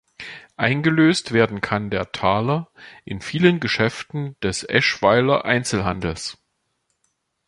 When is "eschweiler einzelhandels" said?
4.67-6.39